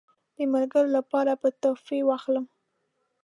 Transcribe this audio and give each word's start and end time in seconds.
د 0.37 0.39
ملګرو 0.53 0.89
لپاره 0.97 1.31
به 1.41 1.49
تحفې 1.61 1.99
واخلم. 2.05 2.45